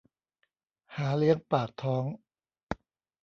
[0.95, 2.05] หาเลี้ยงปากท้อง